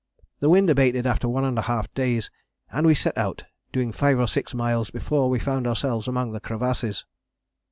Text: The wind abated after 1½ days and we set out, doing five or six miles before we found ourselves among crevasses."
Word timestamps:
The 0.39 0.49
wind 0.49 0.67
abated 0.67 1.05
after 1.05 1.27
1½ 1.27 1.93
days 1.93 2.31
and 2.71 2.87
we 2.87 2.95
set 2.95 3.15
out, 3.19 3.43
doing 3.71 3.91
five 3.91 4.19
or 4.19 4.25
six 4.27 4.51
miles 4.55 4.89
before 4.89 5.29
we 5.29 5.37
found 5.37 5.67
ourselves 5.67 6.07
among 6.07 6.35
crevasses." 6.39 7.05